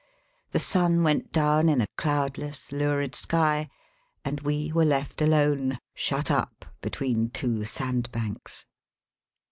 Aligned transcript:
The 0.49 0.57
sun 0.57 1.03
went 1.03 1.31
down 1.31 1.69
in 1.69 1.79
a 1.79 1.85
cloudless, 1.95 2.71
lurid 2.71 3.13
sky, 3.13 3.69
and 4.25 4.41
we 4.41 4.71
were 4.73 4.83
left 4.83 5.21
alone, 5.21 5.77
shut 5.93 6.31
up 6.31 6.65
between 6.81 7.29
two 7.29 7.65
sandbanks. 7.65 8.65